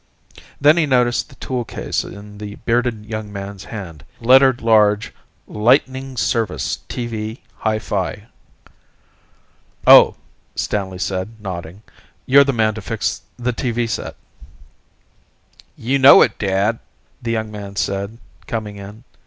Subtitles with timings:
[0.59, 5.13] Then he noticed the toolcase in the bearded young man's hand, lettered large
[5.45, 8.25] LIGHTNING SERVICE, TV, HI FI.
[9.85, 10.15] "Oh,"
[10.55, 11.83] Stanley said, nodding.
[12.25, 14.15] "You're the man to fix the TV set."
[15.77, 16.79] "You know it, Dad,"
[17.21, 19.03] the young man said, coming in.